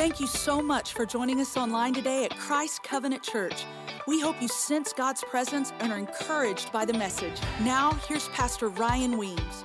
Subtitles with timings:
[0.00, 3.66] Thank you so much for joining us online today at Christ Covenant Church.
[4.06, 7.38] We hope you sense God's presence and are encouraged by the message.
[7.60, 9.64] Now, here's Pastor Ryan Weems.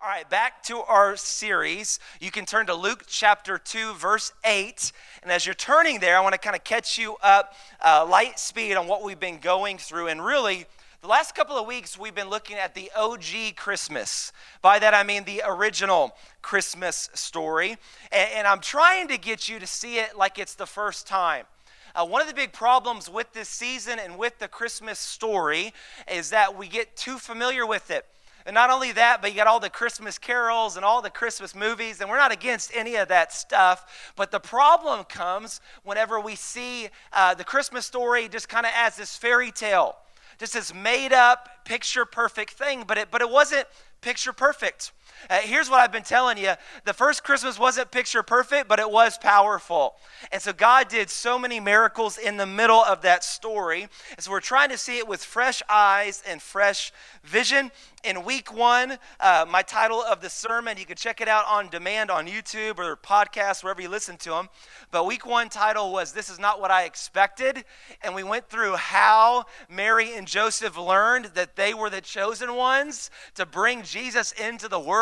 [0.00, 1.98] All right, back to our series.
[2.20, 4.92] You can turn to Luke chapter 2, verse 8.
[5.24, 7.52] And as you're turning there, I want to kind of catch you up
[7.84, 10.06] uh, light speed on what we've been going through.
[10.06, 10.66] And really,
[11.04, 14.32] the last couple of weeks, we've been looking at the OG Christmas.
[14.62, 17.76] By that, I mean the original Christmas story.
[18.10, 21.44] And, I'm trying to get you to see it like it's the first time.
[21.94, 25.74] Uh, one of the big problems with this season and with the Christmas story
[26.10, 28.06] is that we get too familiar with it.
[28.46, 31.54] And not only that, but you got all the Christmas carols and all the Christmas
[31.54, 34.12] movies, and we're not against any of that stuff.
[34.16, 38.96] But the problem comes whenever we see uh, the Christmas story just kind of as
[38.96, 39.96] this fairy tale
[40.38, 43.66] just this made up, picture perfect thing, but it, but it wasn't
[44.00, 44.92] picture perfect.
[45.30, 46.52] Uh, here's what I've been telling you
[46.84, 49.94] the first Christmas wasn't picture perfect, but it was powerful.
[50.32, 53.88] And so God did so many miracles in the middle of that story.
[54.10, 57.70] And so we're trying to see it with fresh eyes and fresh vision
[58.04, 61.70] in week one, uh, my title of the sermon, you can check it out on
[61.70, 64.50] demand on YouTube or podcast, wherever you listen to them.
[64.90, 67.64] But week one title was This is Not What I Expected.
[68.02, 73.10] And we went through how Mary and Joseph learned that they were the chosen ones
[73.36, 74.93] to bring Jesus into the world.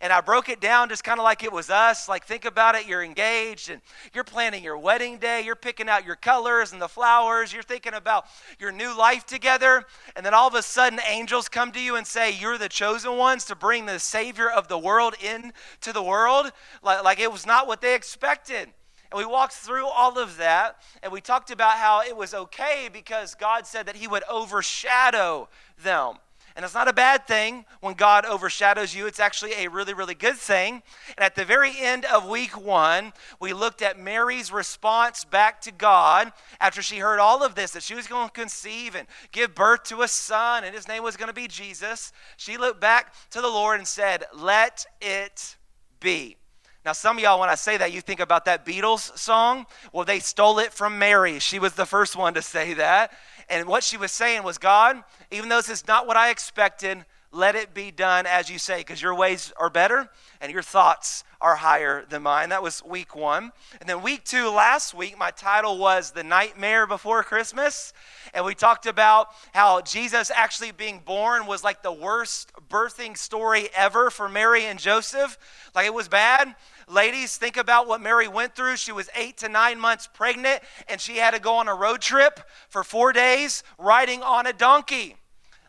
[0.00, 2.08] And I broke it down just kind of like it was us.
[2.08, 3.80] Like, think about it you're engaged and
[4.12, 7.94] you're planning your wedding day, you're picking out your colors and the flowers, you're thinking
[7.94, 8.26] about
[8.58, 9.84] your new life together.
[10.14, 12.68] And then all of a sudden, angels come to you and say, say you're the
[12.68, 16.50] chosen ones to bring the Savior of the world into the world,
[16.82, 18.68] like, like it was not what they expected.
[19.10, 22.90] And we walked through all of that, and we talked about how it was okay
[22.92, 25.48] because God said that He would overshadow
[25.82, 26.16] them.
[26.58, 29.06] And it's not a bad thing when God overshadows you.
[29.06, 30.82] It's actually a really, really good thing.
[31.16, 35.70] And at the very end of week one, we looked at Mary's response back to
[35.70, 39.54] God after she heard all of this that she was going to conceive and give
[39.54, 42.10] birth to a son, and his name was going to be Jesus.
[42.36, 45.54] She looked back to the Lord and said, Let it
[46.00, 46.38] be.
[46.84, 49.66] Now, some of y'all, when I say that, you think about that Beatles song.
[49.92, 51.38] Well, they stole it from Mary.
[51.38, 53.12] She was the first one to say that.
[53.50, 57.04] And what she was saying was, God, even though this is not what I expected,
[57.30, 60.08] let it be done as you say, because your ways are better
[60.40, 62.48] and your thoughts are higher than mine.
[62.48, 63.52] That was week one.
[63.80, 67.92] And then week two, last week, my title was The Nightmare Before Christmas.
[68.34, 73.68] And we talked about how Jesus actually being born was like the worst birthing story
[73.74, 75.38] ever for Mary and Joseph.
[75.74, 76.56] Like it was bad.
[76.88, 78.76] Ladies, think about what Mary went through.
[78.76, 82.00] She was eight to nine months pregnant, and she had to go on a road
[82.00, 82.40] trip
[82.70, 85.16] for four days riding on a donkey.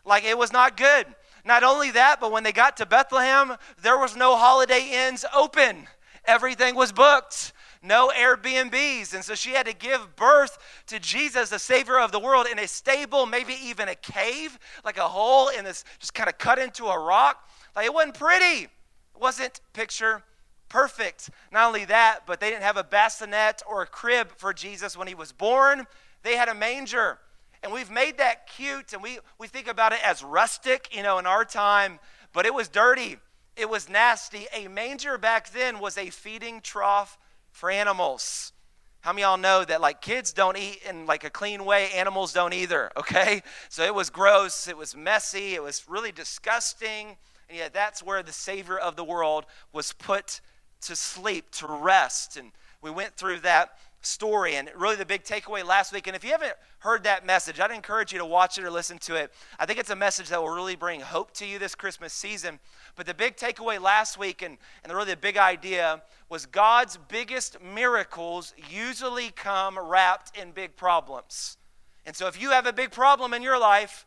[0.04, 1.06] Like it was not good.
[1.44, 5.86] Not only that, but when they got to Bethlehem, there was no Holiday Inns open.
[6.24, 7.52] Everything was booked.
[7.82, 9.14] No Airbnbs.
[9.14, 12.58] And so she had to give birth to Jesus, the Savior of the world, in
[12.58, 16.58] a stable, maybe even a cave, like a hole in this, just kind of cut
[16.58, 17.48] into a rock.
[17.74, 18.64] Like it wasn't pretty.
[18.64, 18.70] It
[19.18, 20.22] wasn't picture
[20.70, 21.28] perfect.
[21.52, 25.06] Not only that, but they didn't have a bassinet or a crib for Jesus when
[25.06, 25.86] he was born.
[26.22, 27.18] They had a manger.
[27.62, 31.18] And we've made that cute and we, we think about it as rustic, you know,
[31.18, 31.98] in our time,
[32.32, 33.18] but it was dirty.
[33.56, 34.46] It was nasty.
[34.54, 37.18] A manger back then was a feeding trough
[37.52, 38.52] for animals.
[39.00, 42.32] How many y'all know that like kids don't eat in like a clean way, animals
[42.32, 43.42] don't either, okay?
[43.68, 47.16] So it was gross, it was messy, it was really disgusting.
[47.48, 50.40] And yet that's where the savior of the world was put
[50.82, 52.36] to sleep, to rest.
[52.36, 52.52] And
[52.82, 54.56] we went through that story.
[54.56, 57.70] And really, the big takeaway last week, and if you haven't heard that message, I'd
[57.70, 59.32] encourage you to watch it or listen to it.
[59.58, 62.58] I think it's a message that will really bring hope to you this Christmas season.
[62.96, 67.60] But the big takeaway last week, and, and really the big idea, was God's biggest
[67.62, 71.58] miracles usually come wrapped in big problems.
[72.06, 74.06] And so, if you have a big problem in your life,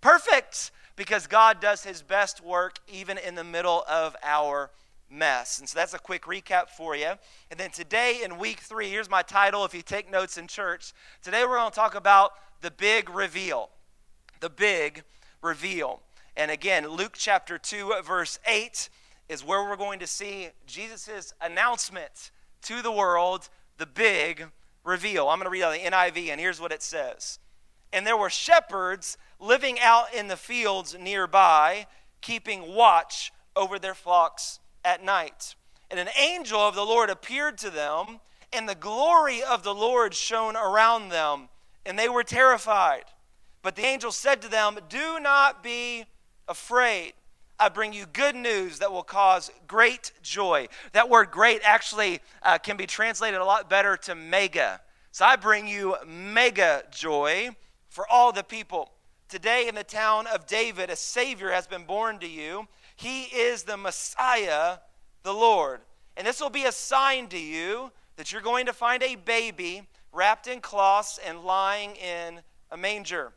[0.00, 4.70] perfect, because God does his best work even in the middle of our
[5.10, 5.58] mess.
[5.58, 7.12] And so that's a quick recap for you.
[7.50, 10.92] And then today in week three, here's my title if you take notes in church.
[11.22, 13.70] Today we're going to talk about the big reveal.
[14.40, 15.04] The big
[15.42, 16.00] reveal.
[16.36, 18.88] And again, Luke chapter 2, verse 8
[19.28, 22.30] is where we're going to see Jesus' announcement
[22.62, 24.46] to the world, the big
[24.84, 25.28] reveal.
[25.28, 27.38] I'm going to read out the NIV, and here's what it says.
[27.92, 31.86] And there were shepherds living out in the fields nearby,
[32.20, 35.54] keeping watch over their flocks at night.
[35.90, 38.20] And an angel of the Lord appeared to them,
[38.52, 41.48] and the glory of the Lord shone around them,
[41.84, 43.04] and they were terrified.
[43.62, 46.04] But the angel said to them, Do not be
[46.48, 47.14] afraid.
[47.58, 50.66] I bring you good news that will cause great joy.
[50.92, 54.80] That word great actually uh, can be translated a lot better to mega.
[55.12, 57.50] So I bring you mega joy
[57.88, 58.90] for all the people.
[59.28, 62.66] Today in the town of David, a Savior has been born to you.
[62.96, 64.78] He is the Messiah,
[65.22, 65.80] the Lord.
[66.16, 69.82] And this will be a sign to you that you're going to find a baby
[70.12, 73.32] wrapped in cloths and lying in a manger.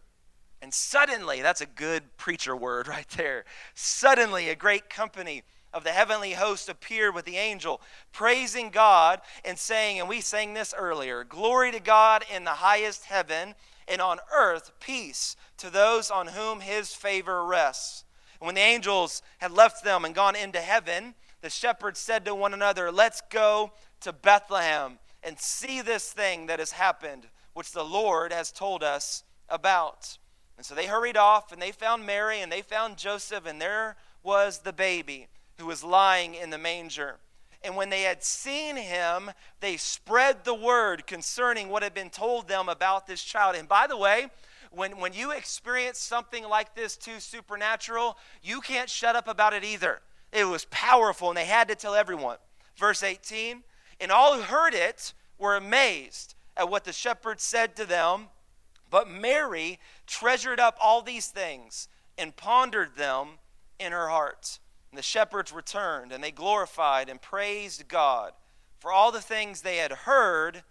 [0.62, 3.46] And suddenly, that's a good preacher word right there.
[3.74, 5.44] Suddenly, a great company
[5.74, 7.82] of the heavenly host appeared with the angel,
[8.12, 13.06] praising God and saying, and we sang this earlier Glory to God in the highest
[13.06, 13.54] heaven,
[13.88, 18.04] and on earth peace to those on whom his favor rests.
[18.40, 22.36] And when the angels had left them and gone into heaven, the shepherds said to
[22.36, 27.84] one another, Let's go to Bethlehem and see this thing that has happened, which the
[27.84, 30.18] Lord has told us about.
[30.58, 33.96] And so they hurried off and they found Mary and they found Joseph, and there
[34.24, 37.18] was the baby who was lying in the manger.
[37.64, 42.48] And when they had seen him, they spread the word concerning what had been told
[42.48, 43.56] them about this child.
[43.56, 44.28] And by the way,
[44.72, 49.64] when, when you experience something like this too supernatural, you can't shut up about it
[49.64, 50.02] either.
[50.32, 52.38] It was powerful, and they had to tell everyone.
[52.78, 53.64] Verse 18
[54.00, 58.28] And all who heard it were amazed at what the shepherds said to them.
[58.90, 63.40] But Mary treasured up all these things and pondered them
[63.80, 64.60] in her heart.
[64.92, 68.32] And the shepherds returned, and they glorified and praised God
[68.80, 70.64] for all the things they had heard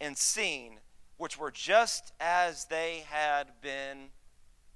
[0.00, 0.78] and seen,
[1.18, 4.08] which were just as they had been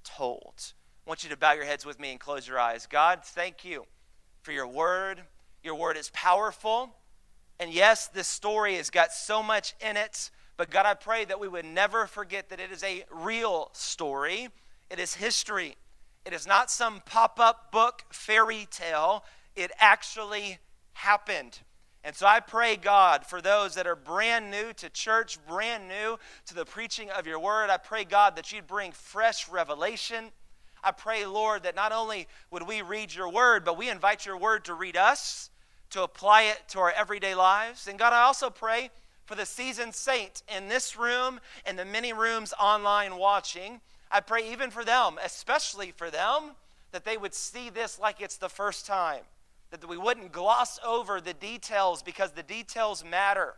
[0.05, 0.75] told.
[1.07, 2.87] I want you to bow your heads with me and close your eyes.
[2.87, 3.87] God, thank you
[4.43, 5.23] for your word.
[5.63, 6.95] Your word is powerful.
[7.59, 11.41] And yes, this story has got so much in it but God, I pray that
[11.41, 14.49] we would never forget that it is a real story,
[14.91, 15.77] it is history.
[16.25, 19.25] It is not some pop up book fairy tale.
[19.57, 20.59] It actually
[20.93, 21.59] happened.
[22.05, 26.19] And so I pray, God, for those that are brand new to church, brand new
[26.47, 30.33] to the preaching of your word, I pray, God, that you'd bring fresh revelation.
[30.83, 34.37] I pray, Lord, that not only would we read your word, but we invite your
[34.37, 35.51] word to read us,
[35.91, 37.87] to apply it to our everyday lives.
[37.87, 38.91] And God, I also pray
[39.25, 43.81] for the seasoned saint in this room and the many rooms online watching.
[44.11, 46.57] I pray even for them, especially for them,
[46.91, 49.23] that they would see this like it's the first time.
[49.73, 53.55] That we wouldn't gloss over the details because the details matter.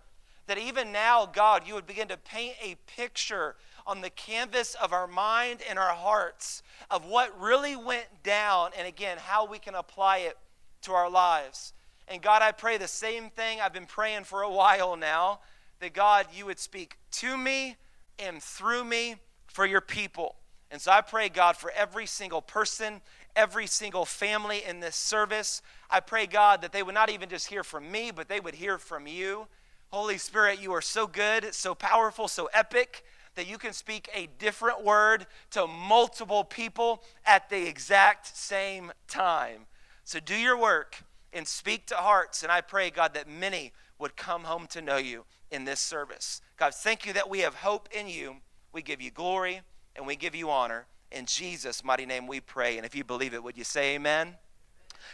[0.46, 3.56] That even now, God, you would begin to paint a picture
[3.87, 8.87] on the canvas of our mind and our hearts of what really went down and
[8.87, 10.38] again, how we can apply it
[10.82, 11.72] to our lives.
[12.08, 15.40] And God, I pray the same thing I've been praying for a while now
[15.81, 17.76] that God, you would speak to me
[18.19, 19.16] and through me
[19.46, 20.37] for your people.
[20.70, 23.00] And so I pray, God, for every single person,
[23.37, 25.63] every single family in this service.
[25.91, 28.55] I pray, God, that they would not even just hear from me, but they would
[28.55, 29.47] hear from you.
[29.91, 33.05] Holy Spirit, you are so good, so powerful, so epic
[33.35, 39.67] that you can speak a different word to multiple people at the exact same time.
[40.05, 41.03] So do your work
[41.33, 42.43] and speak to hearts.
[42.43, 46.41] And I pray, God, that many would come home to know you in this service.
[46.57, 48.37] God, thank you that we have hope in you.
[48.73, 49.61] We give you glory
[49.97, 50.87] and we give you honor.
[51.14, 52.76] In Jesus' mighty name we pray.
[52.76, 54.34] And if you believe it, would you say amen?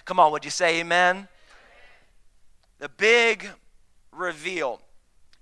[0.07, 1.29] Come on, would you say amen?
[2.79, 3.47] The big
[4.11, 4.81] reveal.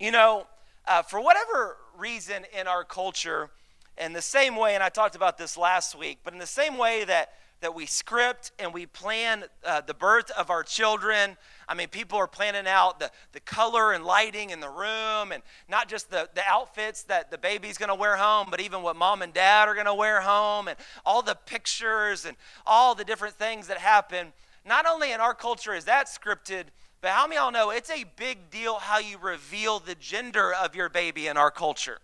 [0.00, 0.48] You know,
[0.88, 3.50] uh, for whatever reason in our culture,
[3.96, 6.76] in the same way, and I talked about this last week, but in the same
[6.76, 11.36] way that that we script and we plan uh, the birth of our children.
[11.68, 15.42] I mean, people are planning out the, the color and lighting in the room and
[15.68, 18.96] not just the, the outfits that the baby's going to wear home, but even what
[18.96, 23.04] mom and dad are going to wear home and all the pictures and all the
[23.04, 24.32] different things that happen.
[24.64, 26.64] Not only in our culture is that scripted,
[27.00, 30.52] but how many of y'all know it's a big deal how you reveal the gender
[30.54, 31.98] of your baby in our culture?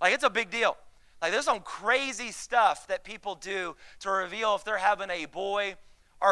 [0.00, 0.76] Like, it's a big deal.
[1.24, 5.76] Like there's some crazy stuff that people do to reveal if they're having a boy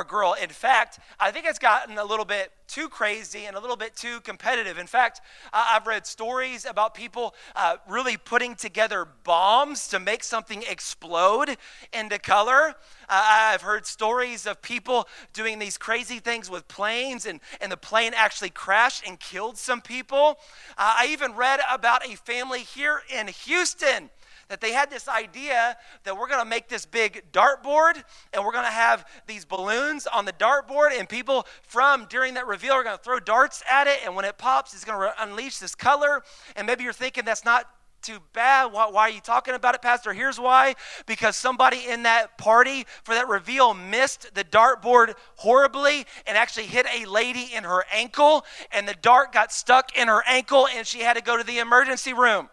[0.01, 0.35] girl.
[0.41, 3.95] In fact, I think it's gotten a little bit too crazy and a little bit
[3.95, 4.79] too competitive.
[4.79, 5.21] In fact,
[5.53, 11.59] I've read stories about people uh, really putting together bombs to make something explode
[11.93, 12.75] into color.
[13.11, 17.77] Uh, I've heard stories of people doing these crazy things with planes, and, and the
[17.77, 20.39] plane actually crashed and killed some people.
[20.79, 24.09] Uh, I even read about a family here in Houston
[24.53, 28.05] that they had this idea that we're going to make this big dartboard
[28.35, 32.47] and we're going to have these balloons on the dartboard, and people from during that
[32.47, 35.23] reveal are going to throw darts at it, and when it pops, it's going to
[35.23, 36.23] unleash this color.
[36.55, 37.67] And maybe you're thinking that's not
[38.03, 38.67] too bad.
[38.67, 40.13] Why, why, are you talking about it, Pastor?
[40.13, 40.75] Here's why
[41.07, 46.85] because somebody in that party for that reveal missed the dartboard horribly and actually hit
[46.95, 51.01] a lady in her ankle, and the dart got stuck in her ankle, and she
[51.01, 52.51] had to go to the emergency room.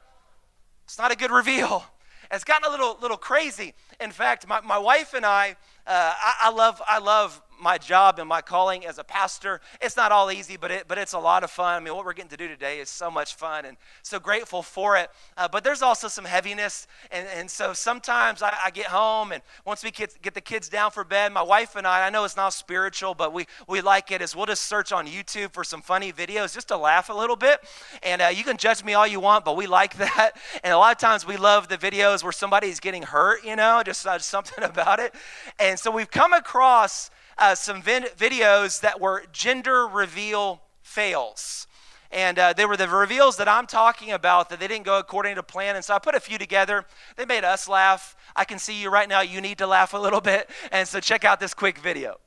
[0.90, 1.84] It's not a good reveal.
[2.32, 3.76] It's gotten a little, little crazy.
[4.02, 5.56] In fact, my, my wife and I,
[5.86, 9.62] uh, I, I love, I love my job and my calling as a pastor.
[9.82, 11.76] It's not all easy, but, it, but it's a lot of fun.
[11.76, 14.62] I mean, what we're getting to do today is so much fun and so grateful
[14.62, 15.10] for it.
[15.38, 16.88] Uh, but there's also some heaviness.
[17.12, 20.70] And, and so sometimes I, I get home, and once we get, get the kids
[20.70, 23.82] down for bed, my wife and I, I know it's not spiritual, but we, we
[23.82, 27.10] like it, is we'll just search on YouTube for some funny videos just to laugh
[27.10, 27.60] a little bit.
[28.04, 30.32] And uh, you can judge me all you want, but we like that.
[30.64, 33.82] And a lot of times we love the videos where somebody's getting hurt, you know,
[33.86, 35.14] just uh, something about it.
[35.60, 37.10] And so we've come across
[37.40, 41.68] uh, some videos that were gender reveal fails.
[42.12, 45.36] And uh, they were the reveals that I'm talking about that they didn't go according
[45.36, 45.76] to plan.
[45.76, 46.86] And so I put a few together.
[47.18, 48.16] They made us laugh.
[48.36, 49.22] I can see you right now.
[49.22, 50.50] You need to laugh a little bit.
[50.72, 52.18] And so check out this quick video.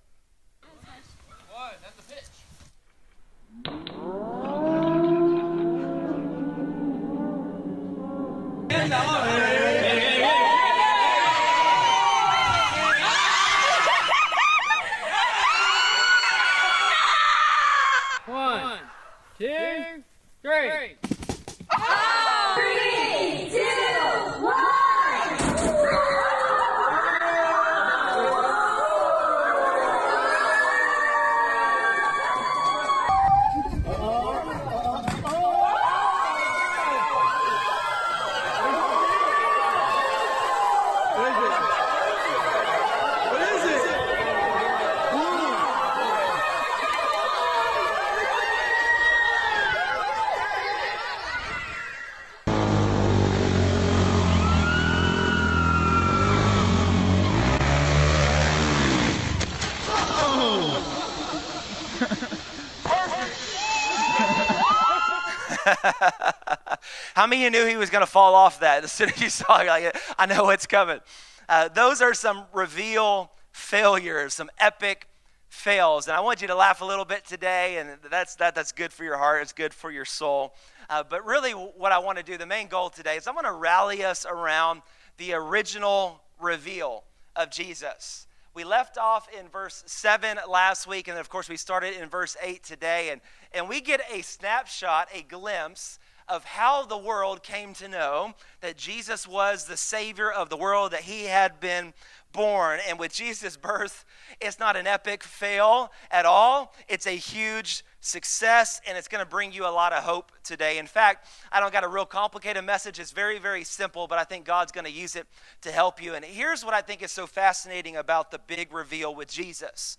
[67.15, 69.21] How many of you knew he was going to fall off that as soon as
[69.21, 69.67] you saw it?
[69.67, 71.01] Like, I know it's coming.
[71.49, 75.09] Uh, those are some reveal failures, some epic
[75.49, 76.09] fails.
[76.09, 78.93] And I want you to laugh a little bit today, and that's, that, that's good
[78.93, 80.55] for your heart, it's good for your soul.
[80.89, 83.47] Uh, but really, what I want to do, the main goal today, is I want
[83.47, 84.83] to rally us around
[85.19, 87.05] the original reveal
[87.37, 88.27] of Jesus.
[88.55, 92.37] We left off in verse 7 last week, and of course, we started in verse
[92.43, 93.09] 8 today.
[93.09, 93.23] And,
[93.55, 98.77] and we get a snapshot, a glimpse of how the world came to know that
[98.77, 101.95] Jesus was the Savior of the world, that He had been
[102.33, 102.81] born.
[102.87, 104.05] And with Jesus' birth,
[104.39, 109.31] it's not an epic fail at all, it's a huge success, and it's going to
[109.31, 110.79] bring you a lot of hope today.
[110.79, 112.99] In fact, I don't got a real complicated message.
[112.99, 115.27] It's very, very simple, but I think God's going to use it
[115.63, 116.15] to help you.
[116.15, 119.97] And here's what I think is so fascinating about the big reveal with Jesus.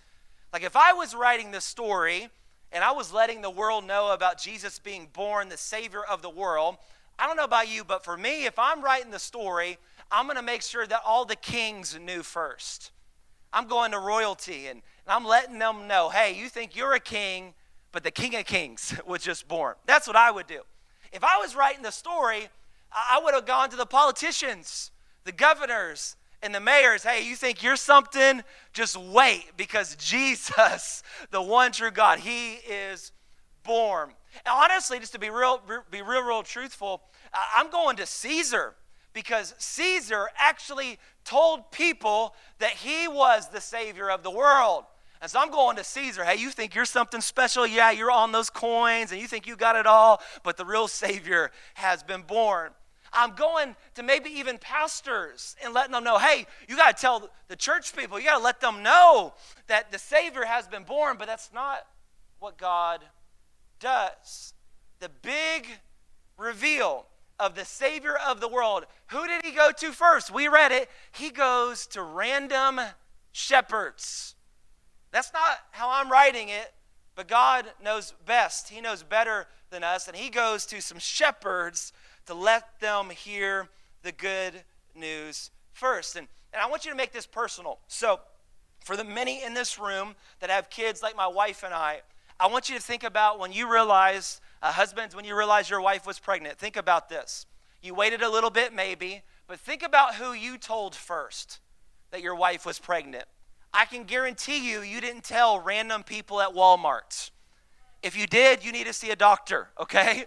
[0.51, 2.27] Like, if I was writing this story
[2.73, 6.29] and I was letting the world know about Jesus being born, the Savior of the
[6.29, 6.75] world,
[7.17, 9.77] I don't know about you, but for me, if I'm writing the story,
[10.11, 12.91] I'm going to make sure that all the kings knew first.
[13.53, 16.99] I'm going to royalty and, and I'm letting them know hey, you think you're a
[16.99, 17.53] king,
[17.93, 19.75] but the King of Kings was just born.
[19.85, 20.61] That's what I would do.
[21.13, 22.49] If I was writing the story,
[22.91, 24.91] I would have gone to the politicians,
[25.23, 28.43] the governors, and the mayors, hey, you think you're something?
[28.73, 33.13] Just wait because Jesus, the one true God, he is
[33.63, 34.09] born.
[34.45, 37.01] And honestly, just to be real, be real, real truthful,
[37.55, 38.75] I'm going to Caesar
[39.13, 44.85] because Caesar actually told people that he was the savior of the world.
[45.23, 46.25] And so I'm going to Caesar.
[46.25, 47.65] Hey, you think you're something special?
[47.65, 50.89] Yeah, you're on those coins and you think you got it all, but the real
[50.89, 52.71] Savior has been born.
[53.13, 57.29] I'm going to maybe even pastors and letting them know hey, you got to tell
[57.47, 59.33] the church people, you got to let them know
[59.67, 61.87] that the Savior has been born, but that's not
[62.39, 62.99] what God
[63.79, 64.53] does.
[64.99, 65.67] The big
[66.37, 67.05] reveal
[67.39, 70.33] of the Savior of the world, who did he go to first?
[70.33, 70.89] We read it.
[71.13, 72.81] He goes to random
[73.31, 74.35] shepherds.
[75.13, 76.73] That's not how I'm writing it,
[77.15, 78.69] but God knows best.
[78.69, 81.93] He knows better than us, and He goes to some shepherds
[82.25, 83.69] to let them hear
[84.01, 84.53] the good
[84.95, 86.15] news first.
[86.15, 87.77] And, and I want you to make this personal.
[87.87, 88.19] So,
[88.83, 92.01] for the many in this room that have kids like my wife and I,
[92.39, 95.79] I want you to think about when you realize, uh, husbands, when you realize your
[95.79, 97.45] wife was pregnant, think about this.
[97.83, 101.59] You waited a little bit, maybe, but think about who you told first
[102.11, 103.25] that your wife was pregnant.
[103.73, 107.31] I can guarantee you, you didn't tell random people at Walmart.
[108.03, 110.25] If you did, you need to see a doctor, okay?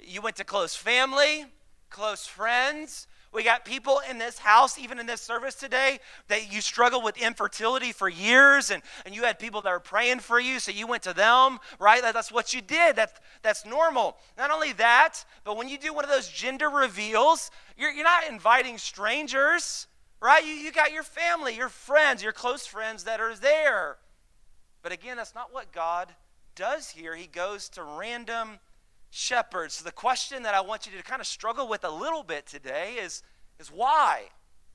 [0.00, 1.46] You went to close family,
[1.90, 3.08] close friends.
[3.32, 7.18] We got people in this house, even in this service today, that you struggled with
[7.18, 10.86] infertility for years, and, and you had people that were praying for you, so you
[10.86, 12.00] went to them, right?
[12.02, 12.96] That's what you did.
[12.96, 13.12] That's,
[13.42, 14.16] that's normal.
[14.38, 18.28] Not only that, but when you do one of those gender reveals, you're, you're not
[18.28, 19.86] inviting strangers,
[20.20, 20.44] right?
[20.44, 23.96] You, you got your family, your friends, your close friends that are there.
[24.82, 26.14] But again, that's not what God
[26.54, 27.14] does here.
[27.14, 28.58] He goes to random
[29.10, 29.74] shepherds.
[29.74, 32.46] So the question that I want you to kind of struggle with a little bit
[32.46, 33.22] today is,
[33.58, 34.24] is why?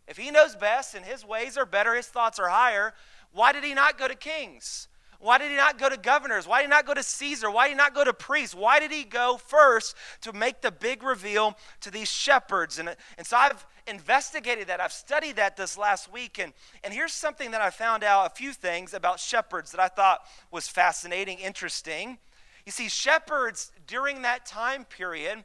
[0.08, 2.94] If he knows best and his ways are better, his thoughts are higher,
[3.32, 4.88] why did he not go to kings?
[5.20, 6.48] Why did he not go to governors?
[6.48, 7.52] Why did he not go to Caesar?
[7.52, 8.56] Why did he not go to priests?
[8.56, 12.80] Why did he go first to make the big reveal to these shepherds?
[12.80, 14.80] And, and so I've investigated that.
[14.80, 16.40] I've studied that this last week.
[16.40, 19.88] And, and here's something that I found out a few things about shepherds that I
[19.88, 20.22] thought
[20.52, 22.18] was fascinating, interesting.
[22.66, 25.44] You see, shepherds during that time period,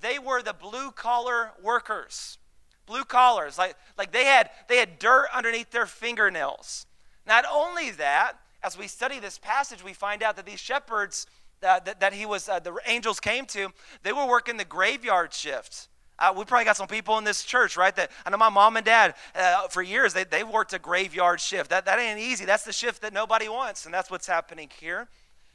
[0.00, 2.38] they were the blue collar workers.
[2.86, 6.86] Blue collars, like, like they, had, they had dirt underneath their fingernails.
[7.26, 11.26] Not only that, as we study this passage, we find out that these shepherds
[11.62, 13.68] uh, that, that he was, uh, the angels came to,
[14.02, 15.88] they were working the graveyard shift.
[16.18, 17.94] Uh, we probably got some people in this church, right?
[17.94, 21.40] That I know my mom and dad uh, for years they they worked a graveyard
[21.40, 21.70] shift.
[21.70, 22.44] That that ain't easy.
[22.44, 25.08] That's the shift that nobody wants, and that's what's happening here.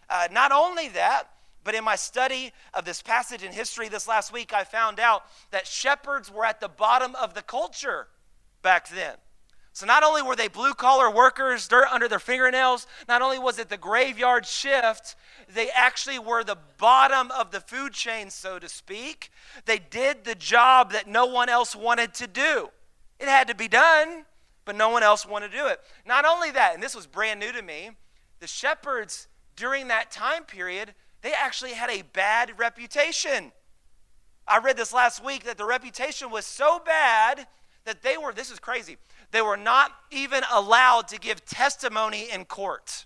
[0.10, 1.24] Uh, not only that,
[1.63, 5.24] but in my study of this passage in history this last week, I found out
[5.51, 8.08] that shepherds were at the bottom of the culture
[8.62, 9.15] back then.
[9.74, 13.58] So not only were they blue collar workers, dirt under their fingernails, not only was
[13.58, 15.15] it the graveyard shift,
[15.53, 19.29] they actually were the bottom of the food chain, so to speak.
[19.65, 22.69] They did the job that no one else wanted to do.
[23.19, 24.25] It had to be done,
[24.65, 25.79] but no one else wanted to do it.
[26.05, 27.91] Not only that, and this was brand new to me,
[28.39, 33.51] the shepherds during that time period, they actually had a bad reputation.
[34.48, 37.48] I read this last week that the reputation was so bad
[37.86, 38.98] that they were, this is crazy,
[39.31, 43.05] they were not even allowed to give testimony in court.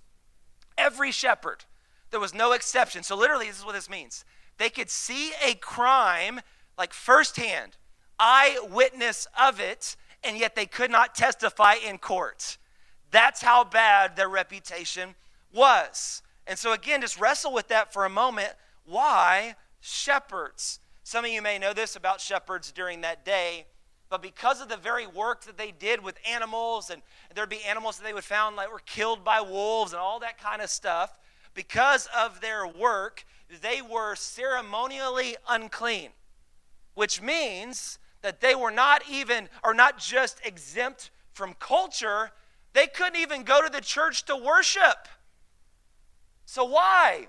[0.78, 1.66] Every shepherd,
[2.12, 3.04] there was no exception.
[3.04, 4.26] So, literally, this is what this means
[4.58, 6.42] they could see a crime
[6.78, 7.78] like firsthand,
[8.20, 12.58] eyewitness of it, and yet they could not testify in court.
[13.12, 15.16] That's how bad their reputation
[15.54, 16.22] was.
[16.46, 18.54] And so, again, just wrestle with that for a moment.
[18.86, 20.80] Why shepherds?
[21.04, 23.66] Some of you may know this about shepherds during that day,
[24.10, 27.02] but because of the very work that they did with animals, and
[27.34, 30.38] there'd be animals that they would found like were killed by wolves and all that
[30.38, 31.18] kind of stuff,
[31.58, 33.26] because of their work,
[33.64, 36.10] they were ceremonially unclean,
[36.94, 42.30] which means that they were not even, or not just exempt from culture,
[42.74, 45.08] they couldn't even go to the church to worship.
[46.46, 47.28] So why?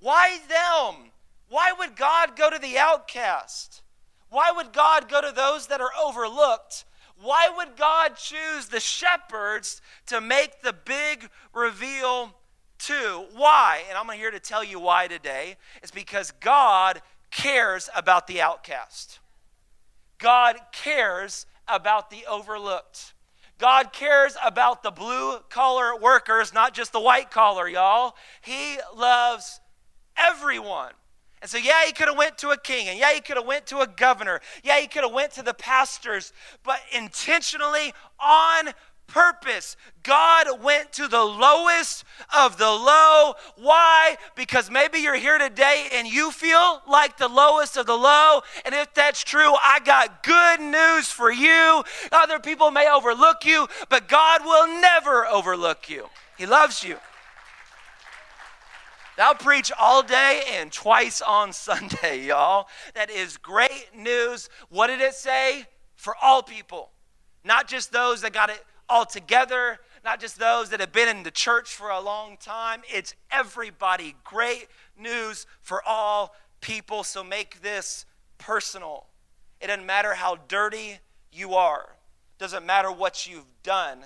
[0.00, 1.12] Why them?
[1.48, 3.82] Why would God go to the outcast?
[4.28, 6.84] Why would God go to those that are overlooked?
[7.20, 12.34] Why would God choose the shepherds to make the big reveal
[12.80, 13.26] to?
[13.34, 13.82] Why?
[13.88, 15.56] And I'm here to tell you why today.
[15.82, 19.20] It's because God cares about the outcast.
[20.18, 23.14] God cares about the overlooked.
[23.58, 28.14] God cares about the blue collar workers, not just the white collar, y'all.
[28.40, 29.60] He loves
[30.16, 30.92] everyone.
[31.40, 33.46] And so yeah, he could have went to a king and yeah, he could have
[33.46, 34.40] went to a governor.
[34.64, 36.32] Yeah, he could have went to the pastors,
[36.64, 38.70] but intentionally on
[39.08, 39.76] purpose.
[40.04, 42.04] God went to the lowest
[42.36, 43.34] of the low.
[43.56, 44.16] Why?
[44.36, 48.42] Because maybe you're here today and you feel like the lowest of the low.
[48.64, 51.82] And if that's true, I got good news for you.
[52.12, 56.06] Other people may overlook you, but God will never overlook you.
[56.36, 56.96] He loves you.
[59.18, 62.68] I'll preach all day and twice on Sunday, y'all.
[62.94, 64.48] That is great news.
[64.68, 65.66] What did it say?
[65.96, 66.90] For all people,
[67.44, 71.30] not just those that got it altogether, not just those that have been in the
[71.30, 72.82] church for a long time.
[72.92, 74.14] It's everybody.
[74.24, 77.04] Great news for all people.
[77.04, 78.06] So make this
[78.38, 79.06] personal.
[79.60, 80.98] It doesn't matter how dirty
[81.32, 81.96] you are,
[82.36, 84.00] it doesn't matter what you've done.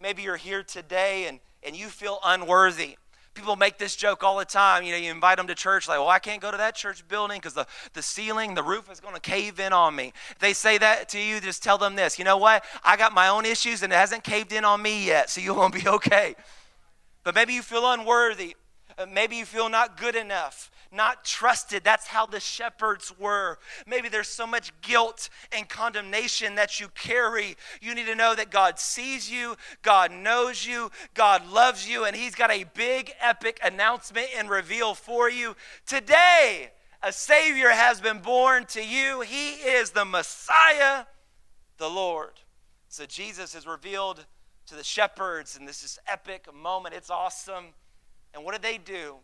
[0.00, 2.96] Maybe you're here today and, and you feel unworthy
[3.38, 4.82] people make this joke all the time.
[4.82, 7.06] You know, you invite them to church, like, well, I can't go to that church
[7.08, 10.12] building because the, the ceiling, the roof is going to cave in on me.
[10.30, 12.18] If they say that to you, just tell them this.
[12.18, 12.64] You know what?
[12.84, 15.54] I got my own issues and it hasn't caved in on me yet, so you're
[15.54, 16.34] going to be okay.
[17.24, 18.56] But maybe you feel unworthy.
[18.96, 21.84] Uh, maybe you feel not good enough not trusted.
[21.84, 23.58] That's how the shepherds were.
[23.86, 27.56] Maybe there's so much guilt and condemnation that you carry.
[27.80, 32.16] You need to know that God sees you, God knows you, God loves you, and
[32.16, 36.70] He's got a big, epic announcement and reveal for you today.
[37.02, 39.20] a Savior has been born to you.
[39.20, 41.04] He is the Messiah,
[41.76, 42.40] the Lord.
[42.88, 44.24] So Jesus is revealed
[44.66, 46.94] to the shepherds, and this is epic moment.
[46.94, 47.66] It's awesome.
[48.34, 49.16] And what do they do?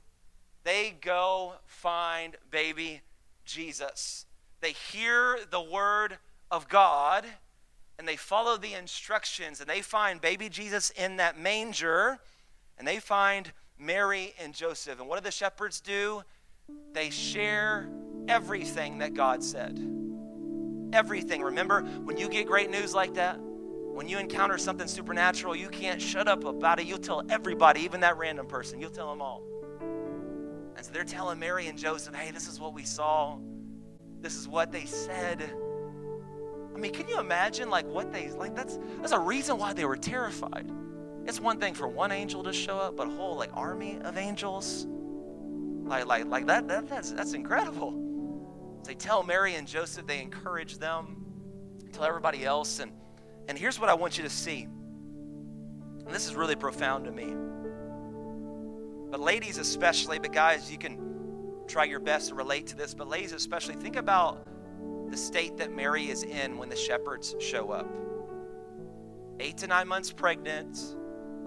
[0.65, 3.03] They go find baby
[3.45, 4.27] Jesus.
[4.61, 6.17] They hear the word
[6.51, 7.27] of God
[7.99, 12.19] and they follow the instructions and they find baby Jesus in that manger
[12.79, 14.99] and they find Mary and Joseph.
[14.99, 16.23] And what do the shepherds do?
[16.93, 17.89] They share
[18.27, 19.79] everything that God said.
[20.93, 21.43] Everything.
[21.43, 26.01] Remember, when you get great news like that, when you encounter something supernatural, you can't
[26.01, 26.87] shut up about it.
[26.87, 29.43] You'll tell everybody, even that random person, you'll tell them all.
[30.77, 33.39] And so they're telling Mary and Joseph, hey, this is what we saw.
[34.21, 35.53] This is what they said.
[36.75, 39.85] I mean, can you imagine like what they like that's that's a reason why they
[39.85, 40.71] were terrified.
[41.27, 44.19] It's one thing for one angel to show up, but a whole like army of
[44.19, 44.87] angels.
[45.85, 48.01] Like like like that, that that's that's incredible.
[48.85, 51.25] They tell Mary and Joseph, they encourage them,
[51.93, 52.93] tell everybody else, and
[53.49, 54.63] and here's what I want you to see.
[54.65, 57.35] And this is really profound to me.
[59.15, 60.99] But ladies especially, but guys, you can
[61.69, 64.45] try your best to relate to this, but ladies especially, think about
[65.09, 67.89] the state that Mary is in when the shepherds show up.
[69.39, 70.97] Eight to nine months pregnant,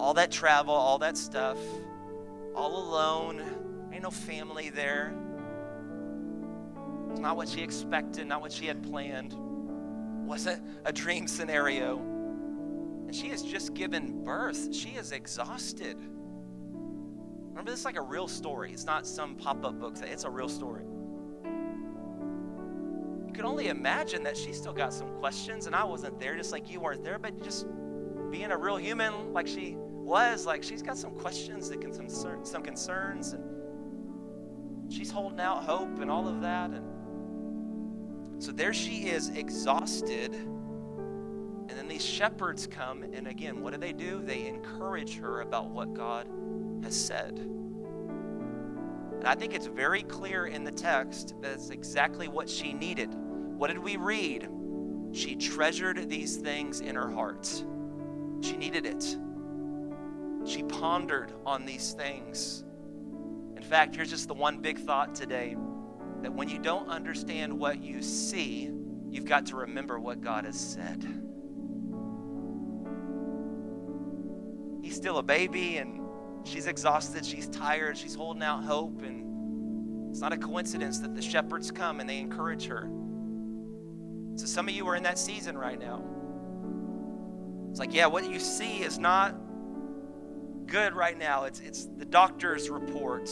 [0.00, 1.58] all that travel, all that stuff,
[2.54, 3.42] all alone,
[3.92, 5.12] ain't no family there.
[7.10, 9.34] It's not what she expected, not what she had planned.
[10.26, 11.98] Wasn't a dream scenario.
[11.98, 14.74] And she has just given birth.
[14.74, 15.98] She is exhausted.
[17.58, 18.70] Remember, this is like a real story.
[18.72, 19.96] It's not some pop up book.
[20.00, 20.84] It's a real story
[23.26, 26.52] You can only imagine that she still got some questions, and I wasn't there, just
[26.52, 27.66] like you weren't there, but just
[28.30, 32.08] being a real human like she was, like she's got some questions that can some
[32.44, 33.42] some concerns, and
[34.88, 36.84] she's holding out hope and all of that, and
[38.40, 40.32] so there she is, exhausted.
[40.32, 44.22] And then these shepherds come, and again, what do they do?
[44.24, 46.28] They encourage her about what God
[46.82, 47.38] has said.
[49.18, 53.12] And I think it's very clear in the text that it's exactly what she needed.
[53.14, 54.48] What did we read?
[55.12, 57.46] She treasured these things in her heart.
[58.42, 59.16] She needed it.
[60.44, 62.64] She pondered on these things.
[63.56, 65.56] In fact, here's just the one big thought today
[66.22, 68.70] that when you don't understand what you see,
[69.10, 71.02] you've got to remember what God has said.
[74.82, 76.00] He's still a baby and
[76.48, 81.22] she's exhausted, she's tired, she's holding out hope, and it's not a coincidence that the
[81.22, 82.90] shepherds come and they encourage her.
[84.36, 86.02] So some of you are in that season right now.
[87.70, 89.34] It's like, yeah, what you see is not
[90.66, 91.44] good right now.
[91.44, 93.26] It's, it's the doctor's report,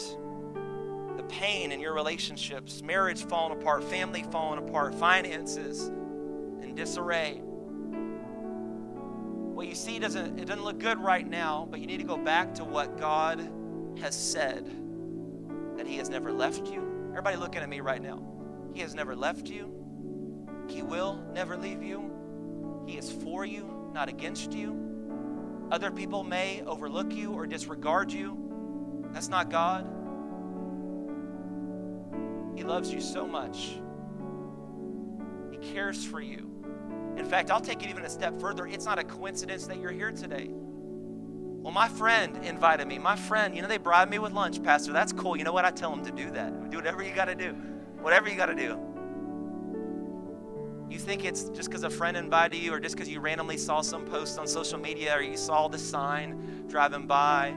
[1.16, 7.40] the pain in your relationships, marriage falling apart, family falling apart, finances in disarray.
[9.56, 12.18] What you see doesn't it doesn't look good right now, but you need to go
[12.18, 13.40] back to what God
[14.02, 14.66] has said
[15.78, 17.08] that He has never left you.
[17.08, 18.22] Everybody looking at me right now.
[18.74, 19.72] He has never left you.
[20.68, 22.84] He will never leave you.
[22.86, 24.78] He is for you, not against you.
[25.70, 29.08] Other people may overlook you or disregard you.
[29.14, 29.86] That's not God.
[32.54, 33.78] He loves you so much.
[35.50, 36.45] He cares for you.
[37.16, 38.66] In fact, I'll take it even a step further.
[38.66, 40.50] It's not a coincidence that you're here today.
[40.50, 42.98] Well, my friend invited me.
[42.98, 44.92] My friend, you know, they bribed me with lunch, Pastor.
[44.92, 45.37] That's cool.
[45.37, 45.64] You know what?
[45.64, 46.70] I tell them to do that.
[46.70, 47.55] Do whatever you got to do.
[48.00, 48.79] Whatever you got to do.
[50.88, 53.81] You think it's just because a friend invited you or just because you randomly saw
[53.81, 57.55] some post on social media or you saw the sign driving by.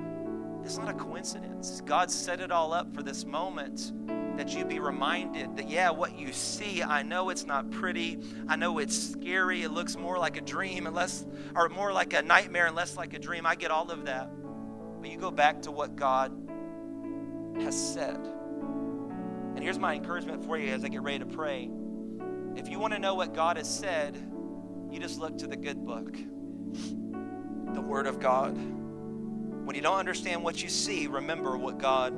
[0.63, 1.81] It's not a coincidence.
[1.85, 3.93] God set it all up for this moment
[4.39, 8.19] that you be reminded that, yeah, what you see, I know it's not pretty.
[8.47, 9.63] I know it's scary.
[9.63, 11.25] It looks more like a dream and less,
[11.55, 13.45] or more like a nightmare and less like a dream.
[13.45, 14.29] I get all of that.
[15.01, 16.31] But you go back to what God
[17.59, 18.15] has said.
[18.15, 21.69] And here's my encouragement for you as I get ready to pray.
[22.55, 24.15] If you want to know what God has said,
[24.89, 26.13] you just look to the good book,
[27.73, 28.55] the Word of God.
[29.65, 32.13] When you don't understand what you see, remember what God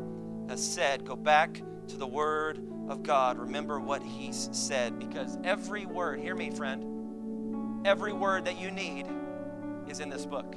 [0.50, 1.04] has said.
[1.04, 3.38] Go back to the Word of God.
[3.38, 9.06] Remember what He's said because every word, hear me, friend, every word that you need
[9.88, 10.56] is in this book.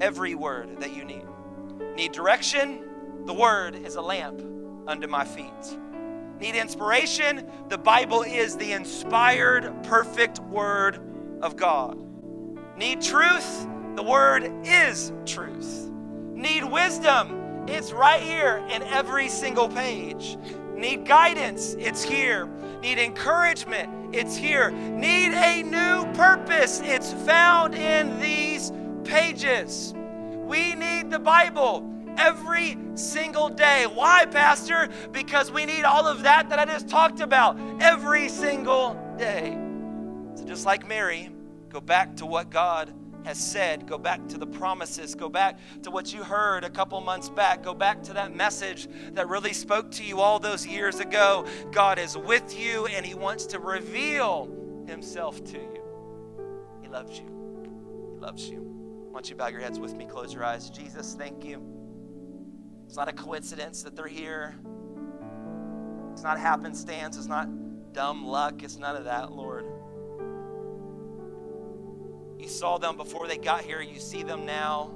[0.00, 1.24] Every word that you need.
[1.96, 2.84] Need direction?
[3.24, 4.42] The Word is a lamp
[4.88, 5.78] under my feet.
[6.40, 7.48] Need inspiration?
[7.68, 10.98] The Bible is the inspired, perfect Word
[11.40, 11.98] of God.
[12.76, 13.68] Need truth?
[13.94, 15.88] The Word is truth.
[16.34, 17.41] Need wisdom?
[17.68, 20.36] It's right here in every single page.
[20.74, 21.74] Need guidance?
[21.74, 22.46] It's here.
[22.80, 24.14] Need encouragement?
[24.14, 24.72] It's here.
[24.72, 26.80] Need a new purpose?
[26.84, 28.72] It's found in these
[29.04, 29.94] pages.
[29.96, 33.86] We need the Bible every single day.
[33.86, 34.88] Why, Pastor?
[35.12, 39.56] Because we need all of that that I just talked about every single day.
[40.34, 41.30] So, just like Mary,
[41.68, 42.92] go back to what God
[43.24, 43.86] has said.
[43.86, 45.14] Go back to the promises.
[45.14, 47.62] Go back to what you heard a couple months back.
[47.62, 51.46] Go back to that message that really spoke to you all those years ago.
[51.70, 54.48] God is with you and He wants to reveal
[54.86, 55.82] Himself to you.
[56.82, 57.26] He loves you.
[58.14, 58.60] He loves you.
[58.60, 60.06] Why don't you bow your heads with me?
[60.06, 60.70] Close your eyes.
[60.70, 61.62] Jesus, thank you.
[62.86, 64.54] It's not a coincidence that they're here.
[66.12, 67.16] It's not happenstance.
[67.16, 67.48] It's not
[67.92, 68.62] dumb luck.
[68.62, 69.66] It's none of that, Lord.
[72.42, 73.80] You saw them before they got here.
[73.80, 74.90] You see them now.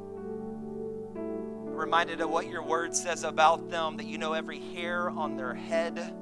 [1.14, 5.54] reminded of what your word says about them, that you know every hair on their
[5.54, 6.12] head.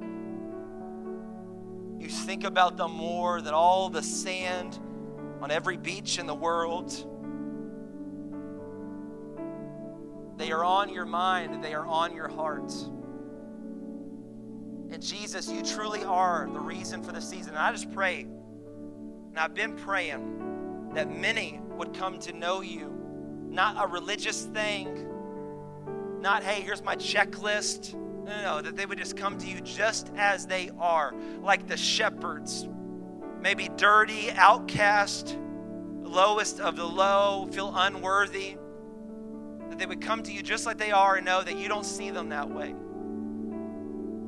[1.97, 4.77] You think about them more than all the sand
[5.41, 6.91] on every beach in the world.
[10.37, 12.71] They are on your mind, they are on your heart.
[14.91, 17.53] And Jesus, you truly are the reason for the season.
[17.53, 20.44] And I just pray, and I've been praying
[20.95, 22.91] that many would come to know you.
[23.49, 25.05] Not a religious thing,
[26.25, 27.93] not, hey, here's my checklist.
[27.93, 31.67] No, no, no, that they would just come to you just as they are, like
[31.67, 32.67] the shepherds.
[33.39, 35.37] Maybe dirty, outcast,
[36.01, 38.57] lowest of the low, feel unworthy.
[39.69, 41.85] That they would come to you just like they are and know that you don't
[41.85, 42.73] see them that way.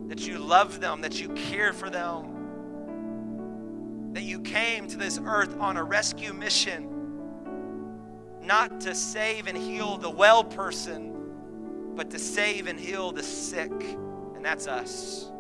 [0.10, 2.37] That you love them, that you care for them,
[4.18, 6.90] that you came to this earth on a rescue mission,
[8.42, 11.14] not to save and heal the well person,
[11.96, 13.72] but to save and heal the sick.
[14.34, 15.32] And that's us.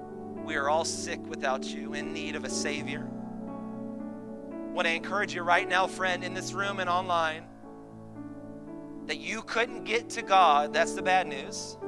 [0.46, 3.10] We are all sick without you, in need of a Savior.
[4.78, 7.46] I encourage you right now, friend, in this room and online,
[9.08, 10.72] that you couldn't get to God.
[10.72, 11.80] That's the bad news.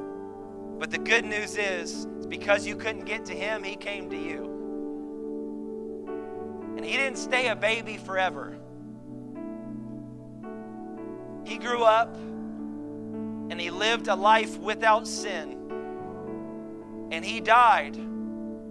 [0.80, 4.48] But the good news is, because you couldn't get to Him, He came to you.
[6.79, 8.57] And he didn't stay a baby forever.
[11.43, 15.57] He grew up and he lived a life without sin.
[17.11, 17.97] And he died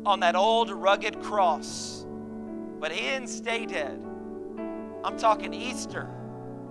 [0.07, 2.07] on that old rugged cross.
[2.81, 4.03] But he didn't stay dead.
[5.05, 6.09] I'm talking Easter.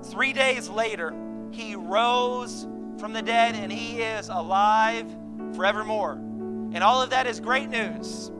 [0.05, 1.13] Three days later,
[1.51, 5.05] he rose from the dead and he is alive
[5.53, 6.13] forevermore.
[6.13, 8.31] And all of that is great news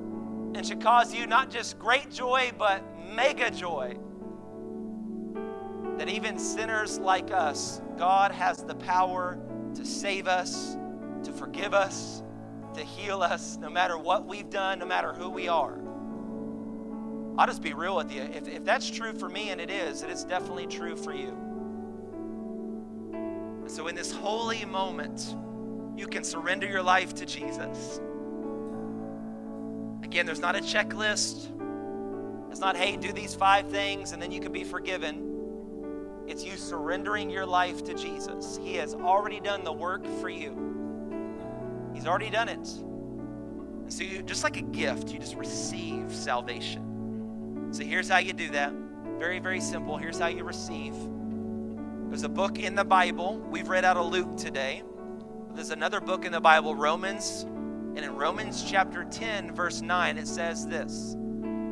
[0.58, 3.96] and should cause you not just great joy, but mega joy.
[5.98, 9.38] That even sinners like us, God has the power
[9.76, 10.76] to save us,
[11.24, 12.24] to forgive us,
[12.74, 15.80] to heal us, no matter what we've done, no matter who we are.
[17.38, 18.24] I'll just be real with you.
[18.24, 21.38] If, if that's true for me, and it is, it is definitely true for you.
[23.68, 25.36] so, in this holy moment,
[25.96, 28.02] you can surrender your life to Jesus.
[30.08, 31.50] Again, there's not a checklist.
[32.50, 36.24] It's not, hey, do these five things and then you can be forgiven.
[36.28, 38.58] It's you surrendering your life to Jesus.
[38.64, 42.56] He has already done the work for you, He's already done it.
[42.58, 47.68] And so, you, just like a gift, you just receive salvation.
[47.72, 48.72] So, here's how you do that.
[49.20, 49.98] Very, very simple.
[49.98, 50.94] Here's how you receive.
[52.08, 53.40] There's a book in the Bible.
[53.52, 54.84] We've read out of Luke today.
[55.54, 57.46] There's another book in the Bible, Romans
[57.98, 61.16] and in Romans chapter 10, verse 9, it says this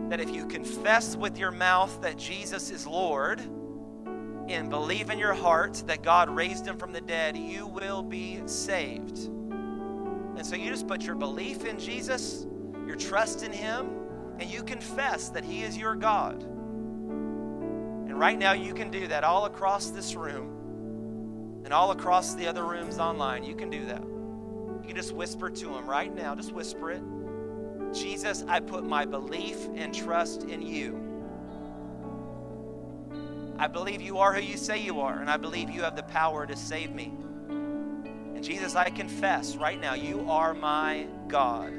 [0.09, 3.39] that if you confess with your mouth that Jesus is Lord
[4.47, 8.41] and believe in your heart that God raised him from the dead, you will be
[8.47, 9.17] saved.
[9.27, 12.47] And so you just put your belief in Jesus,
[12.87, 13.87] your trust in him,
[14.39, 16.41] and you confess that he is your God.
[16.41, 22.47] And right now you can do that all across this room and all across the
[22.47, 23.43] other rooms online.
[23.43, 24.14] You can do that.
[24.85, 26.35] You can just whisper to him right now.
[26.35, 27.01] Just whisper it.
[27.91, 31.01] Jesus, I put my belief and trust in you.
[33.57, 36.03] I believe you are who you say you are, and I believe you have the
[36.03, 37.11] power to save me.
[37.49, 41.73] And Jesus, I confess right now, you are my God.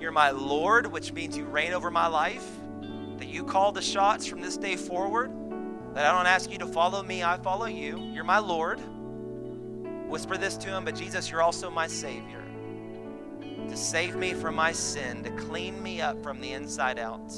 [0.00, 2.48] You're my Lord, which means you reign over my life,
[3.18, 5.30] that you call the shots from this day forward,
[5.94, 8.10] that I don't ask you to follow me, I follow you.
[8.12, 8.80] You're my Lord.
[10.08, 12.42] Whisper this to him, but Jesus, you're also my Savior.
[13.68, 17.32] To save me from my sin, to clean me up from the inside out.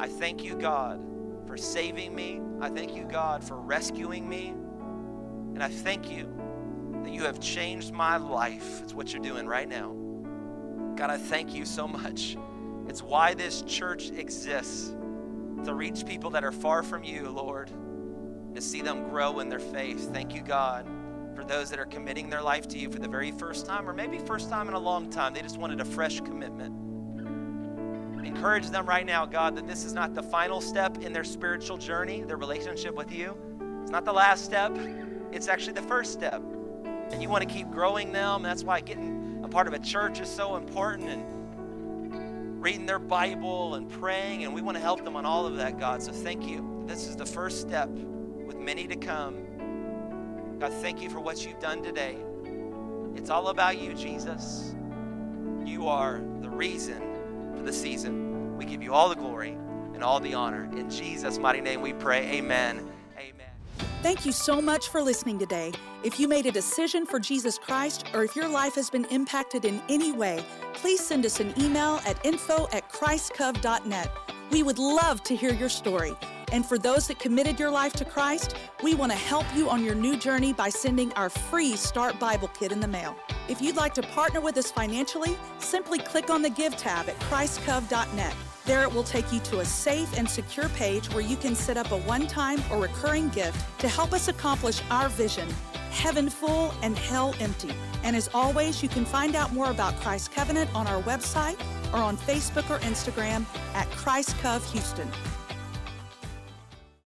[0.00, 1.00] I thank you, God,
[1.46, 2.40] for saving me.
[2.60, 4.48] I thank you, God, for rescuing me.
[5.54, 6.32] And I thank you
[7.02, 8.80] that you have changed my life.
[8.82, 9.94] It's what you're doing right now.
[10.96, 12.36] God, I thank you so much.
[12.88, 14.94] It's why this church exists
[15.64, 17.70] to reach people that are far from you, Lord,
[18.54, 20.12] to see them grow in their faith.
[20.12, 20.86] Thank you, God,
[21.34, 23.92] for those that are committing their life to you for the very first time, or
[23.92, 25.34] maybe first time in a long time.
[25.34, 26.84] They just wanted a fresh commitment.
[28.34, 31.78] Encourage them right now, God, that this is not the final step in their spiritual
[31.78, 33.36] journey, their relationship with you.
[33.82, 34.76] It's not the last step,
[35.32, 36.42] it's actually the first step.
[37.12, 38.42] And you want to keep growing them.
[38.42, 43.76] That's why getting a part of a church is so important and reading their Bible
[43.76, 44.44] and praying.
[44.44, 46.02] And we want to help them on all of that, God.
[46.02, 46.84] So thank you.
[46.86, 47.88] This is the first step
[48.64, 50.56] many to come.
[50.58, 52.16] God, thank you for what you've done today.
[53.14, 54.74] It's all about you, Jesus.
[55.64, 57.00] You are the reason
[57.56, 58.56] for the season.
[58.56, 59.56] We give you all the glory
[59.94, 60.68] and all the honor.
[60.76, 62.26] In Jesus' mighty name we pray.
[62.32, 62.90] Amen.
[63.18, 63.46] Amen.
[64.02, 65.72] Thank you so much for listening today.
[66.02, 69.64] If you made a decision for Jesus Christ or if your life has been impacted
[69.64, 74.10] in any way, please send us an email at info at christcov.net.
[74.50, 76.14] We would love to hear your story.
[76.52, 79.84] And for those that committed your life to Christ, we want to help you on
[79.84, 83.16] your new journey by sending our free Start Bible Kit in the mail.
[83.48, 87.18] If you'd like to partner with us financially, simply click on the Give tab at
[87.20, 88.34] christcov.net.
[88.64, 91.76] There it will take you to a safe and secure page where you can set
[91.76, 95.48] up a one time or recurring gift to help us accomplish our vision
[95.94, 97.72] heaven full and hell empty.
[98.02, 101.58] And as always, you can find out more about Christ Covenant on our website
[101.92, 104.36] or on Facebook or Instagram at Christ
[104.72, 105.08] Houston.